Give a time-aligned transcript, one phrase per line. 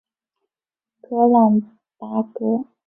[0.99, 1.61] 格朗
[1.99, 2.65] 达格。